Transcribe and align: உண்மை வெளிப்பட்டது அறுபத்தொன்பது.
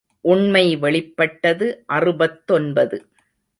உண்மை 0.25 0.75
வெளிப்பட்டது 0.75 1.67
அறுபத்தொன்பது. 1.89 2.99